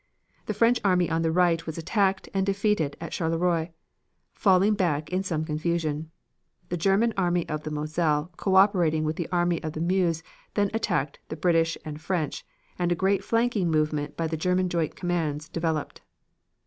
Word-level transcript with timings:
The 0.47 0.55
French 0.55 0.81
army 0.83 1.11
on 1.11 1.21
the 1.21 1.31
right 1.31 1.63
was 1.67 1.77
attacked 1.77 2.27
and 2.33 2.43
defeated 2.43 2.97
at 2.99 3.11
Charleroi, 3.11 3.69
falling 4.33 4.73
back 4.73 5.13
in 5.13 5.21
some 5.21 5.45
confusion. 5.45 6.09
The 6.69 6.75
German 6.77 7.13
Army 7.17 7.47
of 7.47 7.61
the 7.61 7.69
Moselle 7.69 8.31
co 8.35 8.55
operating 8.55 9.03
with 9.03 9.15
the 9.17 9.29
Army 9.31 9.61
of 9.61 9.73
the 9.73 9.79
Meuse 9.79 10.23
then 10.55 10.71
attacked 10.73 11.19
the 11.29 11.35
British 11.37 11.77
and 11.85 12.01
French, 12.01 12.43
and 12.79 12.91
a 12.91 12.95
great 12.95 13.23
flanking 13.23 13.69
movement 13.69 14.17
by 14.17 14.25
the 14.25 14.37
German 14.37 14.69
joint 14.69 14.95
commands 14.95 15.47
developed. 15.47 16.01